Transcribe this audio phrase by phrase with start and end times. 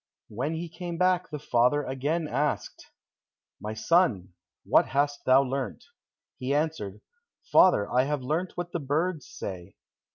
[0.29, 2.87] When he came back the father again asked,
[3.59, 4.29] "My son,
[4.63, 5.83] what hast thou learnt?"
[6.39, 7.01] He answered,
[7.51, 9.75] "Father, I have learnt what the birds say."